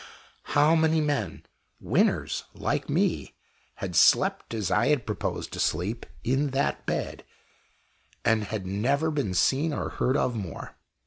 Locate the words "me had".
2.89-3.95